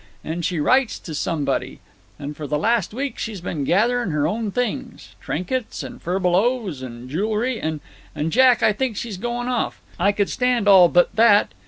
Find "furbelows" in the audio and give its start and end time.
6.01-6.81